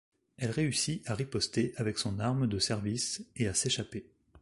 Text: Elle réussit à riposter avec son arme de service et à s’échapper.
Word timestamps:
Elle 0.37 0.49
réussit 0.49 1.07
à 1.07 1.13
riposter 1.13 1.75
avec 1.77 1.99
son 1.99 2.17
arme 2.19 2.47
de 2.47 2.57
service 2.57 3.23
et 3.35 3.45
à 3.47 3.53
s’échapper. 3.53 4.07